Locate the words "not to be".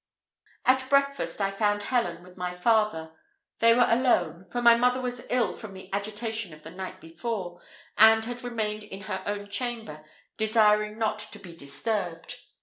10.97-11.55